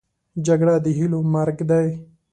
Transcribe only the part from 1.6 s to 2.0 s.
دی